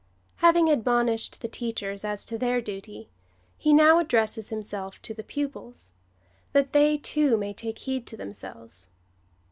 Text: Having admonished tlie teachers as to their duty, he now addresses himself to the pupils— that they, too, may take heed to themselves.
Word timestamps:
Having 0.37 0.67
admonished 0.71 1.39
tlie 1.43 1.51
teachers 1.51 2.03
as 2.03 2.25
to 2.25 2.35
their 2.35 2.59
duty, 2.59 3.11
he 3.55 3.71
now 3.71 3.99
addresses 3.99 4.49
himself 4.49 4.99
to 5.03 5.13
the 5.13 5.21
pupils— 5.23 5.93
that 6.53 6.73
they, 6.73 6.97
too, 6.97 7.37
may 7.37 7.53
take 7.53 7.77
heed 7.77 8.07
to 8.07 8.17
themselves. 8.17 8.89